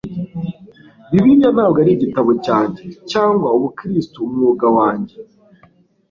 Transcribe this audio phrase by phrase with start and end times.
[1.11, 5.15] Bibiliya ntabwo ari igitabo cyanjye cyangwa ubukristu umwuga wanjye